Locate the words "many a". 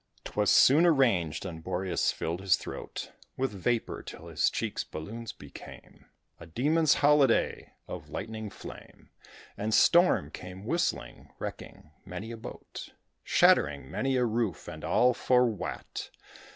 12.03-12.37, 13.91-14.25